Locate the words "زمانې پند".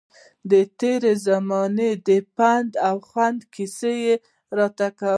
1.27-2.69